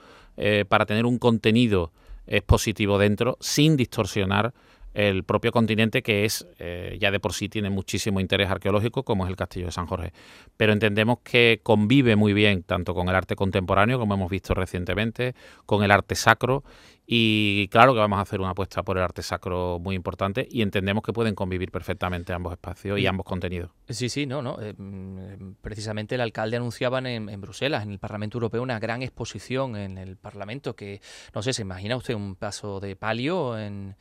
para 0.68 0.84
tener 0.84 1.06
un 1.06 1.18
contenido 1.18 1.92
expositivo 2.26 2.98
dentro 2.98 3.38
sin 3.40 3.74
distorsionar 3.74 4.52
el 4.96 5.24
propio 5.24 5.52
continente 5.52 6.02
que 6.02 6.24
es 6.24 6.46
eh, 6.58 6.96
ya 6.98 7.10
de 7.10 7.20
por 7.20 7.34
sí 7.34 7.50
tiene 7.50 7.68
muchísimo 7.68 8.18
interés 8.18 8.48
arqueológico 8.48 9.02
como 9.02 9.24
es 9.24 9.30
el 9.30 9.36
Castillo 9.36 9.66
de 9.66 9.72
San 9.72 9.86
Jorge. 9.86 10.14
Pero 10.56 10.72
entendemos 10.72 11.18
que 11.22 11.60
convive 11.62 12.16
muy 12.16 12.32
bien 12.32 12.62
tanto 12.62 12.94
con 12.94 13.10
el 13.10 13.14
arte 13.14 13.36
contemporáneo 13.36 13.98
como 13.98 14.14
hemos 14.14 14.30
visto 14.30 14.54
recientemente, 14.54 15.34
con 15.66 15.84
el 15.84 15.90
arte 15.90 16.14
sacro 16.14 16.64
y 17.06 17.68
claro 17.68 17.92
que 17.92 18.00
vamos 18.00 18.18
a 18.18 18.22
hacer 18.22 18.40
una 18.40 18.50
apuesta 18.50 18.82
por 18.82 18.96
el 18.96 19.02
arte 19.02 19.22
sacro 19.22 19.78
muy 19.78 19.94
importante 19.94 20.48
y 20.50 20.62
entendemos 20.62 21.04
que 21.04 21.12
pueden 21.12 21.34
convivir 21.34 21.70
perfectamente 21.70 22.32
ambos 22.32 22.54
espacios 22.54 22.98
y 22.98 23.06
ambos 23.06 23.26
contenidos. 23.26 23.70
Sí, 23.90 24.08
sí, 24.08 24.24
no, 24.24 24.40
no. 24.40 24.56
Eh, 24.62 24.72
mm, 24.72 25.56
precisamente 25.60 26.14
el 26.14 26.22
alcalde 26.22 26.56
anunciaba 26.56 27.00
en, 27.00 27.28
en, 27.28 27.40
Bruselas, 27.42 27.82
en 27.82 27.90
el 27.90 27.98
Parlamento 27.98 28.38
Europeo, 28.38 28.62
una 28.62 28.78
gran 28.78 29.02
exposición 29.02 29.76
en 29.76 29.98
el 29.98 30.16
Parlamento 30.16 30.74
que, 30.74 31.02
no 31.34 31.42
sé, 31.42 31.52
¿se 31.52 31.62
imagina 31.62 31.96
usted 31.96 32.14
un 32.14 32.34
paso 32.34 32.80
de 32.80 32.96
palio 32.96 33.58
en 33.58 33.94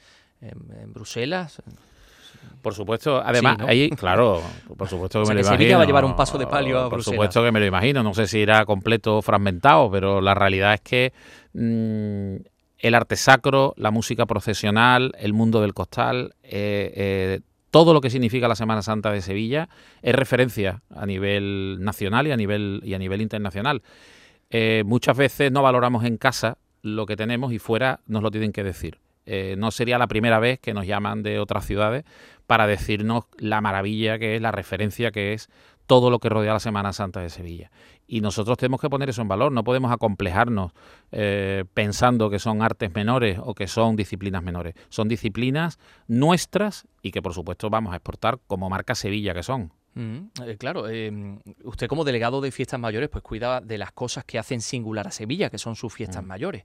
en, 0.49 0.93
Bruselas. 0.93 1.61
Por 2.61 2.73
supuesto, 2.73 3.21
además, 3.23 3.57
ahí, 3.61 3.89
claro, 3.91 4.41
por 4.77 4.87
supuesto 4.87 5.21
que 5.23 5.29
me 5.29 5.35
lo 5.35 5.41
imagino. 5.41 5.57
Sevilla 5.57 5.77
va 5.77 5.83
a 5.83 5.85
llevar 5.85 6.05
un 6.05 6.15
paso 6.15 6.37
de 6.37 6.47
palio 6.47 6.79
a 6.79 6.89
Por 6.89 7.03
supuesto 7.03 7.43
que 7.43 7.51
me 7.51 7.59
lo 7.59 7.65
imagino, 7.65 8.01
no 8.01 8.13
sé 8.13 8.27
si 8.27 8.39
irá 8.39 8.65
completo 8.65 9.17
o 9.17 9.21
fragmentado, 9.21 9.91
pero 9.91 10.21
la 10.21 10.33
realidad 10.33 10.73
es 10.73 10.81
que 10.81 11.13
mm, 11.53 12.35
el 12.79 12.95
arte 12.95 13.15
sacro, 13.15 13.73
la 13.77 13.91
música 13.91 14.25
procesional, 14.25 15.13
el 15.19 15.33
mundo 15.33 15.61
del 15.61 15.73
costal, 15.73 16.35
eh, 16.43 16.91
eh, 16.95 17.39
todo 17.71 17.93
lo 17.93 18.01
que 18.01 18.09
significa 18.09 18.47
la 18.47 18.55
Semana 18.55 18.81
Santa 18.81 19.11
de 19.11 19.21
Sevilla 19.21 19.69
es 20.01 20.15
referencia 20.15 20.81
a 20.89 21.05
nivel 21.05 21.77
nacional 21.81 22.27
y 22.27 22.31
a 22.31 22.37
nivel, 22.37 22.81
y 22.85 22.93
a 22.93 22.99
nivel 22.99 23.21
internacional. 23.21 23.81
Eh, 24.49 24.83
muchas 24.85 25.17
veces 25.17 25.51
no 25.51 25.61
valoramos 25.61 26.05
en 26.05 26.17
casa 26.17 26.57
lo 26.81 27.05
que 27.05 27.15
tenemos 27.15 27.51
y 27.51 27.59
fuera 27.59 27.99
nos 28.05 28.23
lo 28.23 28.31
tienen 28.31 28.51
que 28.51 28.63
decir. 28.63 28.99
Eh, 29.25 29.55
no 29.57 29.71
sería 29.71 29.97
la 29.97 30.07
primera 30.07 30.39
vez 30.39 30.59
que 30.59 30.73
nos 30.73 30.85
llaman 30.85 31.23
de 31.23 31.39
otras 31.39 31.65
ciudades 31.65 32.05
para 32.45 32.67
decirnos 32.67 33.25
la 33.37 33.59
maravilla 33.61 34.19
que 34.19 34.35
es, 34.35 34.41
la 34.41 34.51
referencia 34.51 35.11
que 35.11 35.33
es 35.33 35.49
todo 35.87 36.09
lo 36.09 36.19
que 36.19 36.29
rodea 36.29 36.53
la 36.53 36.59
Semana 36.59 36.93
Santa 36.93 37.21
de 37.21 37.29
Sevilla. 37.29 37.71
Y 38.07 38.21
nosotros 38.21 38.57
tenemos 38.57 38.81
que 38.81 38.89
poner 38.89 39.09
eso 39.09 39.21
en 39.21 39.27
valor, 39.27 39.51
no 39.51 39.63
podemos 39.63 39.91
acomplejarnos 39.91 40.71
eh, 41.11 41.65
pensando 41.73 42.29
que 42.29 42.39
son 42.39 42.61
artes 42.61 42.93
menores 42.93 43.39
o 43.41 43.55
que 43.55 43.67
son 43.67 43.95
disciplinas 43.95 44.43
menores. 44.43 44.75
Son 44.89 45.07
disciplinas 45.07 45.79
nuestras 46.07 46.87
y 47.01 47.11
que 47.11 47.21
por 47.21 47.33
supuesto 47.33 47.69
vamos 47.69 47.93
a 47.93 47.97
exportar 47.97 48.39
como 48.47 48.69
marca 48.69 48.93
Sevilla 48.93 49.33
que 49.33 49.43
son. 49.43 49.71
Mm, 49.95 50.27
eh, 50.45 50.57
claro, 50.57 50.85
usted 51.63 51.87
como 51.87 52.03
delegado 52.03 52.41
de 52.41 52.51
fiestas 52.51 52.79
mayores 52.79 53.09
pues 53.09 53.23
cuida 53.23 53.61
de 53.61 53.77
las 53.77 53.91
cosas 53.91 54.23
que 54.25 54.37
hacen 54.37 54.61
singular 54.61 55.07
a 55.07 55.11
Sevilla, 55.11 55.49
que 55.49 55.57
son 55.57 55.75
sus 55.75 55.93
fiestas 55.93 56.23
mm. 56.23 56.27
mayores. 56.27 56.63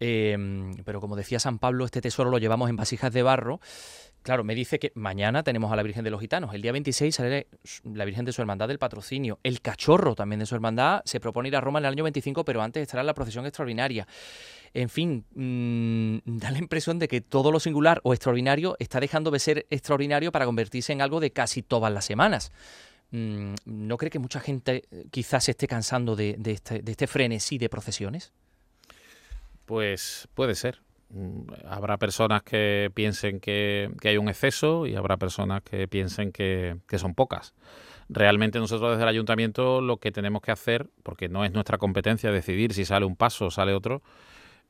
Em, 0.00 0.74
pero 0.84 1.00
como 1.00 1.16
decía 1.16 1.38
San 1.38 1.58
Pablo, 1.58 1.84
este 1.84 2.00
tesoro 2.00 2.30
lo 2.30 2.38
llevamos 2.38 2.70
en 2.70 2.76
vasijas 2.76 3.12
de 3.12 3.22
barro. 3.22 3.60
Claro, 4.22 4.44
me 4.44 4.54
dice 4.54 4.78
que 4.78 4.92
mañana 4.94 5.42
tenemos 5.42 5.72
a 5.72 5.76
la 5.76 5.82
Virgen 5.82 6.04
de 6.04 6.10
los 6.10 6.20
Gitanos. 6.20 6.52
El 6.52 6.60
día 6.60 6.72
26 6.72 7.14
sale 7.14 7.46
la 7.84 8.04
Virgen 8.04 8.24
de 8.24 8.32
su 8.32 8.42
Hermandad 8.42 8.68
del 8.68 8.78
Patrocinio. 8.78 9.38
El 9.42 9.60
cachorro 9.62 10.14
también 10.14 10.40
de 10.40 10.46
su 10.46 10.54
Hermandad 10.54 11.00
se 11.04 11.20
propone 11.20 11.48
ir 11.48 11.56
a 11.56 11.60
Roma 11.60 11.78
en 11.78 11.86
el 11.86 11.92
año 11.92 12.04
25, 12.04 12.44
pero 12.44 12.60
antes 12.60 12.82
estará 12.82 13.02
la 13.02 13.14
procesión 13.14 13.46
extraordinaria. 13.46 14.06
En 14.74 14.88
fin, 14.90 15.24
mm, 15.34 16.38
da 16.38 16.50
la 16.50 16.58
impresión 16.58 16.98
de 16.98 17.08
que 17.08 17.20
todo 17.20 17.50
lo 17.50 17.60
singular 17.60 18.00
o 18.02 18.12
extraordinario 18.12 18.76
está 18.80 19.00
dejando 19.00 19.30
de 19.30 19.38
ser 19.38 19.66
extraordinario 19.70 20.30
para 20.30 20.44
convertirse 20.44 20.92
en 20.92 21.00
algo 21.00 21.20
de 21.20 21.30
casi 21.30 21.62
todas 21.62 21.92
las 21.92 22.04
semanas. 22.04 22.52
Mm, 23.10 23.54
¿No 23.64 23.96
cree 23.96 24.10
que 24.10 24.18
mucha 24.18 24.40
gente 24.40 24.84
eh, 24.90 25.06
quizás 25.10 25.44
se 25.44 25.52
esté 25.52 25.66
cansando 25.66 26.16
de, 26.16 26.38
este, 26.44 26.82
de 26.82 26.90
este 26.92 27.06
frenesí 27.06 27.56
de 27.56 27.70
procesiones? 27.70 28.32
Pues 29.68 30.28
puede 30.32 30.54
ser. 30.54 30.80
Mm, 31.10 31.42
habrá 31.68 31.98
personas 31.98 32.42
que 32.42 32.90
piensen 32.94 33.38
que, 33.38 33.90
hay 34.02 34.16
un 34.16 34.30
exceso 34.30 34.86
y 34.86 34.96
habrá 34.96 35.18
personas 35.18 35.60
que 35.60 35.86
piensen 35.86 36.32
que, 36.32 36.78
son 36.96 37.14
pocas. 37.14 37.52
Realmente 38.08 38.58
nosotros 38.60 38.92
desde 38.92 39.02
el 39.02 39.10
ayuntamiento 39.10 39.82
lo 39.82 39.98
que 39.98 40.10
tenemos 40.10 40.40
que 40.40 40.52
hacer, 40.52 40.88
porque 41.02 41.28
no 41.28 41.44
es 41.44 41.52
nuestra 41.52 41.76
competencia 41.76 42.32
decidir 42.32 42.72
si 42.72 42.86
sale 42.86 43.04
un 43.04 43.14
paso 43.14 43.46
o 43.46 43.50
sale 43.50 43.74
otro, 43.74 44.00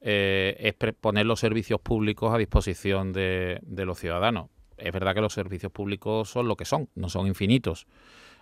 eh, 0.01 0.57
es 0.59 0.95
poner 0.95 1.27
los 1.27 1.39
servicios 1.39 1.81
públicos 1.81 2.35
a 2.35 2.39
disposición 2.39 3.13
de, 3.13 3.61
los 3.69 4.01
ciudadanos. 4.01 4.51
Es 4.79 4.93
verdad 4.93 5.15
que 5.15 5.21
los 5.21 5.33
servicios 5.33 5.71
públicos 5.71 6.29
son 6.29 6.49
lo 6.49 6.57
que 6.57 6.65
son, 6.65 6.89
no 6.97 7.09
son 7.09 7.29
infinitos. 7.29 7.87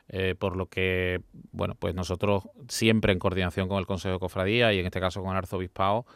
Eh, 0.08 0.36
por 0.38 0.56
lo 0.56 0.66
que, 0.66 1.20
bueno, 1.50 1.75
pues 1.78 1.94
nosotros 1.94 2.44
siempre 2.68 3.12
en 3.12 3.18
coordinación 3.18 3.68
con 3.68 3.78
el 3.78 3.86
Consejo 3.86 4.14
de 4.14 4.20
Cofradía 4.20 4.72
y 4.72 4.78
en 4.78 4.86
este 4.86 5.00
caso 5.00 5.20
con 5.20 5.32
el 5.32 5.36
Arzobispado, 5.36 6.06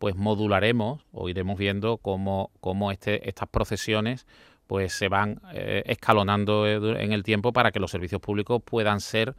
pues 0.00 0.16
modularemos 0.16 1.04
o 1.12 1.28
iremos 1.28 1.58
viendo 1.58 1.98
cómo, 1.98 2.50
cómo 2.60 2.90
este, 2.90 3.28
estas 3.28 3.50
procesiones 3.50 4.26
pues 4.66 4.94
se 4.94 5.08
van 5.08 5.42
eh, 5.52 5.82
escalonando 5.84 6.66
eh, 6.66 7.04
en 7.04 7.12
el 7.12 7.22
tiempo 7.22 7.52
para 7.52 7.70
que 7.70 7.80
los 7.80 7.90
servicios 7.90 8.18
públicos 8.18 8.62
puedan 8.64 9.02
ser 9.02 9.36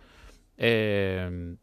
eh, 0.58 1.56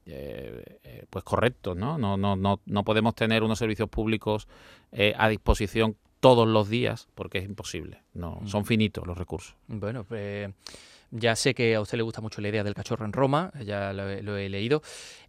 pues 1.11 1.25
correctos, 1.25 1.77
¿no? 1.77 1.97
No, 1.97 2.17
no, 2.17 2.35
no, 2.35 2.61
no 2.67 2.83
podemos 2.83 3.15
tener 3.15 3.45
unos 3.45 3.61
servicios 3.61 3.89
públicos 3.89 4.49
a 5.17 5.29
disposición 5.29 5.97
todos 6.19 6.49
los 6.49 6.69
días 6.69 7.09
porque 7.15 7.39
es 7.39 7.45
imposible, 7.45 8.03
no, 8.15 8.41
mm. 8.43 8.49
son 8.49 8.65
finitos 8.65 9.07
los 9.07 9.17
recursos. 9.17 9.55
Bueno, 9.69 10.03
pues 10.03 10.51
ya 11.11 11.35
sé 11.37 11.55
que 11.55 11.75
a 11.75 11.81
usted 11.81 11.97
le 11.97 12.03
gusta 12.03 12.21
mucho 12.21 12.41
la 12.41 12.49
idea 12.49 12.63
del 12.65 12.75
cachorro 12.75 13.05
en 13.05 13.13
Roma, 13.13 13.51
ya 13.65 13.93
lo, 13.93 14.37
he 14.37 14.49
leído. 14.49 14.83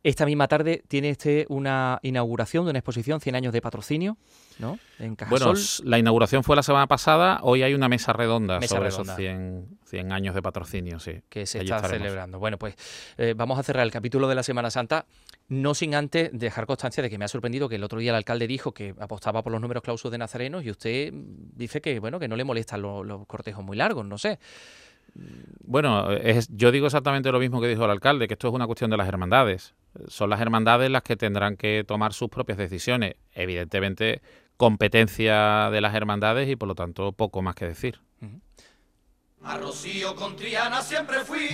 Esta 0.04 0.26
misma 0.26 0.48
tarde 0.48 0.84
tiene 0.88 1.10
este 1.10 1.46
una 1.50 2.00
inauguración 2.02 2.66
de 2.66 2.72
una 2.72 2.80
exposición 2.80 3.22
100 3.22 3.36
años 3.36 3.54
de 3.54 3.62
patrocinio, 3.62 4.18
¿no? 4.60 4.80
En 4.98 5.16
Cajasol. 5.16 5.54
Bueno, 5.54 5.90
la 5.90 6.00
inauguración 6.00 6.44
fue 6.44 6.56
la 6.56 6.64
semana 6.64 6.88
pasada, 6.88 7.40
hoy 7.44 7.64
hay 7.64 7.74
una 7.74 7.90
mesa 7.90 8.14
redonda 8.14 8.62
sobre 8.62 8.90
esos 8.90 9.08
100, 9.16 10.12
años 10.12 10.36
de 10.36 10.42
patrocinio, 10.42 11.00
sí. 11.00 11.22
Que 11.30 11.46
se 11.46 11.60
está 11.60 11.82
celebrando. 11.88 12.40
Bueno, 12.40 12.58
pues 12.58 12.76
eh, 13.18 13.34
vamos 13.36 13.58
a 13.60 13.64
cerrar 13.64 13.86
el 13.86 13.92
capítulo 13.92 14.28
de 14.28 14.36
la 14.36 14.44
Semana 14.44 14.72
Santa, 14.72 15.06
no 15.48 15.74
sin 15.74 15.96
antes 15.96 16.30
dejar 16.34 16.66
constancia 16.66 17.02
de 17.02 17.10
que 17.10 17.18
me 17.18 17.26
ha 17.26 17.30
sorprendido 17.30 17.70
que 17.70 17.76
el 17.76 17.84
otro 17.84 18.00
día 18.00 18.12
el 18.12 18.18
alcalde 18.18 18.48
dijo 18.48 18.74
que 18.74 18.96
apostaba 19.00 19.44
por 19.44 19.52
los 19.52 19.62
números 19.62 19.84
clausos 19.84 20.12
de 20.12 20.18
nazarenos 20.18 20.64
y 20.64 20.72
usted 20.72 21.12
dice 21.14 21.82
que, 21.82 22.00
bueno, 22.00 22.20
que 22.20 22.28
no 22.28 22.36
le 22.36 22.44
molestan 22.44 22.82
los 22.82 23.26
cortejos 23.28 23.64
muy 23.64 23.78
largos, 23.78 24.06
no 24.06 24.18
sé. 24.18 24.40
Bueno, 25.62 26.12
es, 26.12 26.50
yo 26.50 26.72
digo 26.72 26.88
exactamente 26.88 27.32
lo 27.32 27.40
mismo 27.40 27.62
que 27.62 27.68
dijo 27.68 27.86
el 27.86 27.92
alcalde, 27.92 28.28
que 28.28 28.34
esto 28.34 28.48
es 28.48 28.54
una 28.54 28.66
cuestión 28.66 28.90
de 28.90 28.98
las 28.98 29.08
hermandades. 29.08 29.76
Son 30.08 30.30
las 30.30 30.42
hermandades 30.42 30.90
las 30.90 31.04
que 31.04 31.16
tendrán 31.16 31.58
que 31.58 31.84
tomar 31.88 32.14
sus 32.14 32.30
propias 32.30 32.58
decisiones. 32.58 33.16
Evidentemente, 33.34 34.22
competencia 34.58 35.70
de 35.72 35.82
las 35.82 35.96
hermandades 35.96 36.50
y 36.50 36.56
por 36.56 36.68
lo 36.68 36.76
tanto 36.76 37.12
poco 37.12 37.42
más 37.42 37.56
que 37.56 37.66
decir. 37.66 38.00
A 39.42 39.58
Rocío 39.58 40.16
con 40.16 40.36
Triana 40.36 40.82
siempre 40.82 41.20
fui, 41.22 41.48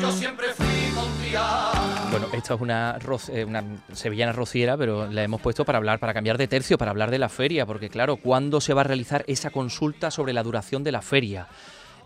yo 0.00 0.12
siempre 0.12 0.46
fui 0.54 0.94
con 0.94 1.12
Triana. 1.18 2.08
Bueno, 2.12 2.28
esta 2.32 2.54
es 2.54 2.60
una, 2.60 2.98
eh, 3.32 3.44
una 3.44 3.64
sevillana 3.92 4.32
rociera, 4.32 4.76
pero 4.76 5.08
la 5.08 5.24
hemos 5.24 5.40
puesto 5.40 5.64
para 5.64 5.78
hablar, 5.78 5.98
para 5.98 6.14
cambiar 6.14 6.38
de 6.38 6.46
tercio, 6.46 6.78
para 6.78 6.92
hablar 6.92 7.10
de 7.10 7.18
la 7.18 7.28
feria, 7.28 7.66
porque 7.66 7.88
claro, 7.88 8.16
¿cuándo 8.16 8.60
se 8.60 8.74
va 8.74 8.82
a 8.82 8.84
realizar 8.84 9.24
esa 9.26 9.50
consulta 9.50 10.12
sobre 10.12 10.32
la 10.32 10.44
duración 10.44 10.84
de 10.84 10.92
la 10.92 11.02
feria? 11.02 11.48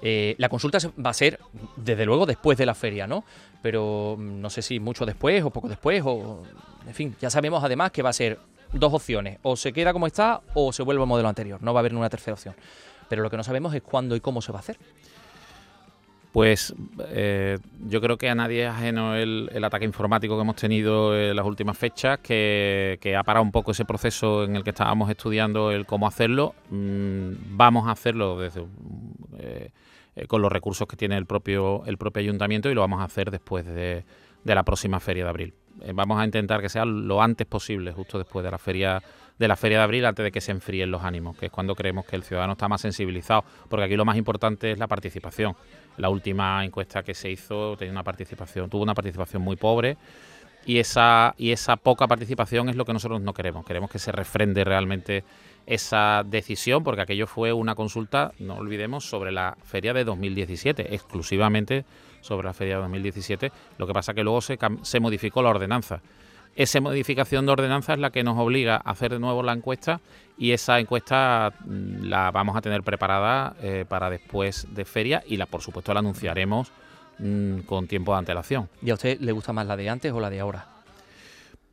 Eh, 0.06 0.34
la 0.37 0.50
consulta 0.50 0.76
va 1.04 1.11
a 1.11 1.14
ser, 1.14 1.40
desde 1.76 2.04
luego, 2.04 2.26
después 2.26 2.58
de 2.58 2.66
la 2.66 2.75
feria, 2.75 3.06
¿no? 3.06 3.25
Pero 3.62 4.16
mm, 4.18 4.40
no 4.42 4.50
sé 4.50 4.61
si 4.61 4.78
mucho 4.78 5.06
después 5.06 5.42
o 5.42 5.50
poco 5.50 5.66
después, 5.66 6.02
o. 6.04 6.42
En 6.87 6.92
fin, 6.92 7.16
ya 7.18 7.30
sabemos 7.30 7.64
además 7.64 7.90
que 7.90 8.02
va 8.02 8.11
a 8.11 8.12
ser 8.12 8.38
dos 8.75 8.92
opciones: 8.92 9.38
o 9.42 9.56
se 9.56 9.73
queda 9.73 9.94
como 9.94 10.06
está 10.06 10.42
o 10.52 10.75
se 10.75 10.82
vuelve 10.82 11.02
al 11.02 11.08
modelo 11.08 11.30
anterior. 11.30 11.62
No 11.62 11.73
va 11.73 11.80
a 11.80 11.82
haber 11.82 11.94
una 11.94 12.11
tercera 12.11 12.34
opción. 12.34 12.54
Pero 13.08 13.23
lo 13.23 13.30
que 13.30 13.38
no 13.38 13.44
sabemos 13.44 13.75
es 13.75 13.80
cuándo 13.80 14.14
y 14.14 14.20
cómo 14.20 14.42
se 14.42 14.52
va 14.52 14.58
a 14.58 14.61
hacer. 14.61 14.76
Pues 16.34 16.75
eh, 17.11 17.58
yo 17.87 18.00
creo 18.02 18.18
que 18.18 18.28
a 18.28 18.34
nadie 18.34 18.64
es 18.64 18.68
ajeno 18.68 19.14
el, 19.14 19.64
ataque 19.64 19.84
informático 19.84 20.34
que 20.34 20.42
hemos 20.42 20.56
tenido 20.56 21.16
en 21.16 21.37
las 21.37 21.46
últimas 21.46 21.78
fechas, 21.78 22.18
que, 22.18 23.16
ha 23.16 23.23
parado 23.23 23.44
un 23.44 23.52
poco 23.52 23.70
ese 23.70 23.84
proceso 23.84 24.42
en 24.42 24.56
el 24.56 24.64
que 24.64 24.70
estábamos 24.70 25.08
estudiando 25.08 25.70
el 25.70 25.87
cómo 25.87 26.08
hacerlo. 26.08 26.54
Mm, 26.70 27.56
vamos 27.56 27.87
a 27.87 27.92
hacerlo 27.92 28.37
desde, 28.37 28.66
eh, 29.38 29.70
eh, 30.16 30.26
con 30.26 30.42
los 30.42 30.50
recursos 30.50 30.87
que 30.87 30.97
tiene 30.97 31.16
el 31.16 31.26
propio, 31.26 31.85
el 31.87 31.99
propio 31.99 32.21
ayuntamiento 32.21 32.71
y 32.71 32.75
lo 32.75 32.80
vamos 32.80 33.00
a 33.00 33.04
hacer 33.04 33.30
después 33.30 33.66
de, 33.66 34.04
la 34.44 34.62
próxima 34.62 35.00
feria 35.00 35.25
de 35.25 35.30
abril. 35.30 35.54
Eh, 35.83 35.92
vamos 35.94 36.18
a 36.18 36.25
intentar 36.25 36.61
que 36.61 36.68
sea 36.68 36.85
lo 36.85 37.23
antes 37.23 37.47
posible, 37.47 37.92
justo 37.92 38.18
después 38.18 38.44
de 38.44 38.50
la 38.50 38.59
feria 38.59 39.02
de 39.38 39.49
la 39.49 39.56
feria 39.56 39.78
de 39.78 39.85
abril, 39.85 40.04
antes 40.06 40.23
de 40.23 40.30
que 40.30 40.40
se 40.40 40.52
enfríen 40.52 40.92
los 40.92 41.02
ánimos, 41.02 41.37
que 41.37 41.47
es 41.47 41.52
cuando 41.52 41.75
creemos 41.75 42.04
que 42.04 42.14
el 42.14 42.23
ciudadano 42.23 42.52
está 42.52 42.68
más 42.68 42.80
sensibilizado, 42.80 43.44
porque 43.68 43.85
aquí 43.87 43.97
lo 43.97 44.04
más 44.04 44.16
importante 44.16 44.71
es 44.71 44.78
la 44.78 44.87
participación. 44.87 45.56
La 45.97 46.09
última 46.09 46.64
encuesta 46.64 47.02
que 47.02 47.14
se 47.14 47.33
hizo 47.33 47.76
tenía 47.76 47.90
una 47.90 48.04
participación, 48.04 48.71
tuvo 48.71 48.85
una 48.85 48.94
participación 48.94 49.42
muy 49.42 49.56
pobre 49.56 49.97
y 50.66 50.78
esa 50.78 51.35
y 51.38 51.52
esa 51.52 51.76
poca 51.76 52.06
participación 52.06 52.68
es 52.68 52.76
lo 52.76 52.85
que 52.85 52.92
nosotros 52.92 53.21
no 53.21 53.35
queremos. 53.35 53.64
Queremos 53.64 53.90
que 53.90 53.99
se 53.99 54.12
refrende 54.12 54.64
realmente 54.64 55.25
esa 55.66 56.23
decisión, 56.25 56.85
porque 56.85 57.02
aquello 57.02 57.26
fue 57.26 57.52
una 57.52 57.75
consulta, 57.75 58.33
no 58.38 58.56
olvidemos, 58.56 59.09
sobre 59.09 59.33
la 59.33 59.56
feria 59.64 59.94
de 59.94 60.04
2017, 60.04 60.94
exclusivamente 60.94 61.85
sobre 62.21 62.47
la 62.47 62.54
feria 62.54 62.76
de 62.76 62.83
2017. 62.83 63.52
Lo 63.78 63.87
que 63.87 63.92
pasa 63.92 64.14
que 64.14 64.25
luego 64.25 64.40
se, 64.40 64.59
se 64.83 65.00
modificó 65.00 65.42
la 65.42 65.50
ordenanza. 65.50 66.00
Esa 66.56 66.80
modificación 66.80 67.47
de 67.47 67.52
ordenanza 67.52 67.94
es 67.94 67.99
la 67.99 68.11
que 68.11 68.23
nos 68.23 68.38
obliga 68.38 68.76
a 68.76 68.90
hacer 68.92 69.12
de 69.12 69.18
nuevo 69.18 69.42
la 69.42 69.52
encuesta 69.52 70.00
y 70.38 70.52
esa 70.52 70.78
encuesta 70.78 71.52
mm, 71.64 72.04
la 72.04 72.30
vamos 72.30 72.56
a 72.56 72.61
tener 72.61 72.83
preparada 72.83 73.56
eh, 73.61 73.85
para 73.88 74.09
después 74.09 74.68
de 74.71 74.85
feria 74.85 75.23
y 75.26 75.37
la 75.37 75.47
por 75.47 75.62
supuesto 75.62 75.92
la 75.92 76.00
anunciaremos 76.00 76.71
mm, 77.18 77.61
con 77.61 77.87
tiempo 77.87 78.12
de 78.12 78.18
antelación. 78.18 78.68
¿Y 78.83 78.90
a 78.90 78.94
usted 78.94 79.21
le 79.21 79.33
gusta 79.33 79.52
más 79.52 79.66
la 79.66 79.76
de 79.76 79.88
antes 79.88 80.12
o 80.12 80.21
la 80.21 80.30
de 80.30 80.40
ahora? 80.40 80.75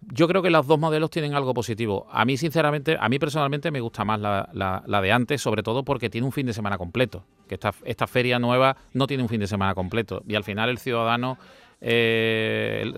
yo 0.10 0.28
creo 0.28 0.42
que 0.42 0.50
los 0.50 0.66
dos 0.66 0.80
modelos 0.80 1.10
tienen 1.10 1.36
algo 1.36 1.54
positivo. 1.54 2.08
A 2.12 2.26
mí, 2.26 2.38
sinceramente, 2.38 2.98
a 3.00 3.08
mí 3.08 3.20
personalmente 3.20 3.72
me 3.72 3.80
gusta 3.80 4.04
más 4.04 4.20
la, 4.20 4.50
la, 4.86 5.02
de 5.02 5.12
antes, 5.12 5.42
sobre 5.42 5.64
todo 5.64 5.84
porque 5.84 6.10
tiene 6.10 6.26
un 6.26 6.32
fin 6.34 6.46
de 6.46 6.54
semana 6.54 6.78
completo. 6.78 7.24
Que 7.48 7.56
esta, 7.56 7.74
esta 7.86 8.08
feria 8.08 8.40
nueva 8.40 8.78
no 8.94 9.08
tiene 9.08 9.24
un 9.24 9.30
fin 9.30 9.40
de 9.40 9.48
semana 9.48 9.76
completo. 9.76 10.24
Y 10.28 10.36
al 10.36 10.44
final 10.44 10.70
el 10.70 10.80
ciudadano, 10.80 11.38
eh, 11.82 12.92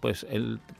pues 0.00 0.26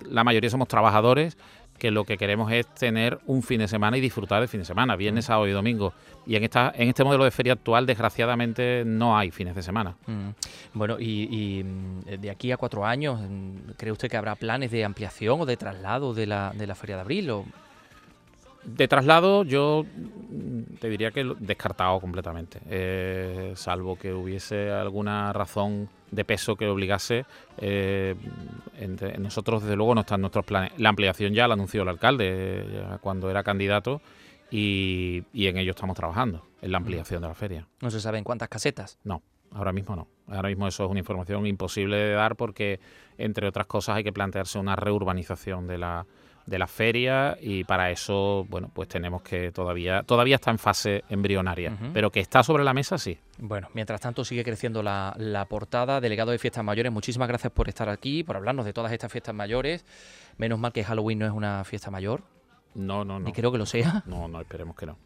la 0.08 0.24
mayoría 0.24 0.48
somos 0.48 0.68
trabajadores 0.68 1.36
que 1.82 1.90
lo 1.90 2.04
que 2.04 2.16
queremos 2.16 2.52
es 2.52 2.68
tener 2.68 3.18
un 3.26 3.42
fin 3.42 3.58
de 3.58 3.66
semana 3.66 3.98
y 3.98 4.00
disfrutar 4.00 4.38
del 4.38 4.48
fin 4.48 4.60
de 4.60 4.64
semana, 4.64 4.94
viernes, 4.94 5.24
mm. 5.24 5.26
sábado 5.26 5.48
y 5.48 5.50
domingo. 5.50 5.92
Y 6.24 6.36
en 6.36 6.44
esta 6.44 6.72
en 6.76 6.88
este 6.88 7.02
modelo 7.02 7.24
de 7.24 7.32
feria 7.32 7.54
actual, 7.54 7.86
desgraciadamente, 7.86 8.84
no 8.86 9.18
hay 9.18 9.32
fines 9.32 9.56
de 9.56 9.64
semana. 9.64 9.96
Mm. 10.06 10.28
Bueno, 10.74 11.00
y, 11.00 11.64
mm, 11.64 12.20
de 12.20 12.30
aquí 12.30 12.52
a 12.52 12.56
cuatro 12.56 12.86
años, 12.86 13.18
¿cree 13.76 13.90
usted 13.90 14.08
que 14.08 14.16
habrá 14.16 14.36
planes 14.36 14.70
de 14.70 14.84
ampliación 14.84 15.40
o 15.40 15.44
de 15.44 15.56
traslado 15.56 16.14
de 16.14 16.28
la, 16.28 16.52
de 16.54 16.68
la 16.68 16.76
feria 16.76 16.94
de 16.94 17.02
abril? 17.02 17.30
O? 17.30 17.46
De 18.62 18.86
traslado, 18.86 19.42
yo 19.42 19.84
te 20.78 20.88
diría 20.88 21.10
que 21.10 21.34
descartado 21.40 21.98
completamente, 21.98 22.60
eh, 22.70 23.54
salvo 23.56 23.96
que 23.96 24.12
hubiese 24.12 24.70
alguna 24.70 25.32
razón 25.32 25.88
de 26.12 26.24
peso 26.24 26.54
que 26.54 26.68
obligase. 26.68 27.24
Eh, 27.58 28.14
nosotros, 29.18 29.62
desde 29.62 29.74
luego, 29.74 29.96
no 29.96 30.02
están 30.02 30.20
nuestros 30.20 30.44
planes. 30.44 30.72
La 30.78 30.90
ampliación 30.90 31.32
ya 31.32 31.48
la 31.48 31.54
anunció 31.54 31.82
el 31.82 31.88
alcalde 31.88 32.64
cuando 33.00 33.28
era 33.30 33.42
candidato 33.42 34.00
y, 34.50 35.24
y 35.32 35.48
en 35.48 35.56
ello 35.56 35.70
estamos 35.70 35.96
trabajando, 35.96 36.46
en 36.60 36.70
la 36.70 36.78
ampliación 36.78 37.22
de 37.22 37.28
la 37.28 37.34
feria. 37.34 37.66
¿No 37.80 37.90
se 37.90 38.00
sabe 38.00 38.18
en 38.18 38.24
cuántas 38.24 38.48
casetas? 38.48 38.98
No. 39.02 39.22
Ahora 39.50 39.72
mismo 39.72 39.96
no. 39.96 40.08
Ahora 40.28 40.48
mismo 40.48 40.66
eso 40.66 40.84
es 40.84 40.90
una 40.90 41.00
información 41.00 41.46
imposible 41.46 41.96
de 41.96 42.12
dar 42.12 42.36
porque, 42.36 42.80
entre 43.18 43.48
otras 43.48 43.66
cosas, 43.66 43.96
hay 43.96 44.04
que 44.04 44.12
plantearse 44.12 44.58
una 44.58 44.76
reurbanización 44.76 45.66
de 45.66 45.78
la, 45.78 46.06
de 46.46 46.58
la 46.58 46.66
feria 46.66 47.36
y 47.40 47.64
para 47.64 47.90
eso, 47.90 48.46
bueno, 48.48 48.70
pues 48.72 48.88
tenemos 48.88 49.22
que 49.22 49.52
todavía, 49.52 50.02
todavía 50.02 50.36
está 50.36 50.50
en 50.50 50.58
fase 50.58 51.04
embrionaria, 51.08 51.76
pero 51.92 52.10
que 52.10 52.20
está 52.20 52.42
sobre 52.42 52.64
la 52.64 52.74
mesa, 52.74 52.98
sí. 52.98 53.18
Bueno, 53.38 53.68
mientras 53.74 54.00
tanto 54.00 54.24
sigue 54.24 54.44
creciendo 54.44 54.82
la, 54.82 55.14
la, 55.16 55.44
portada. 55.46 56.00
Delegado 56.00 56.30
de 56.30 56.38
Fiestas 56.38 56.64
Mayores, 56.64 56.92
muchísimas 56.92 57.28
gracias 57.28 57.52
por 57.52 57.68
estar 57.68 57.88
aquí, 57.88 58.22
por 58.22 58.36
hablarnos 58.36 58.64
de 58.64 58.72
todas 58.72 58.92
estas 58.92 59.10
fiestas 59.10 59.34
mayores. 59.34 59.84
Menos 60.36 60.58
mal 60.58 60.72
que 60.72 60.84
Halloween 60.84 61.18
no 61.18 61.26
es 61.26 61.32
una 61.32 61.64
fiesta 61.64 61.90
mayor. 61.90 62.22
No, 62.74 63.04
no, 63.04 63.18
no. 63.18 63.26
Ni 63.26 63.32
creo 63.32 63.52
que 63.52 63.58
lo 63.58 63.66
sea. 63.66 64.02
No, 64.06 64.28
no, 64.28 64.40
esperemos 64.40 64.76
que 64.76 64.86
no. 64.86 64.96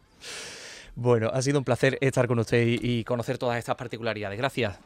Bueno, 0.95 1.29
ha 1.33 1.41
sido 1.41 1.59
un 1.59 1.65
placer 1.65 1.97
estar 2.01 2.27
con 2.27 2.39
usted 2.39 2.65
y 2.67 3.03
conocer 3.03 3.37
todas 3.37 3.57
estas 3.57 3.75
particularidades. 3.75 4.37
Gracias. 4.37 4.79